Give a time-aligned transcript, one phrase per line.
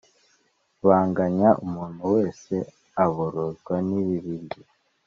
[0.87, 2.53] baganya umuntu wese
[3.03, 4.63] aborozwa n ibibi bye